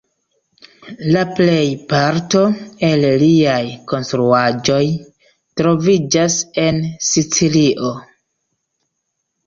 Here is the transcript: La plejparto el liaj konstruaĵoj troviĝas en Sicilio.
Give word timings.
La 1.15 1.19
plejparto 1.39 2.41
el 2.89 3.05
liaj 3.25 3.59
konstruaĵoj 3.93 4.81
troviĝas 5.63 6.43
en 6.69 6.85
Sicilio. 7.13 7.97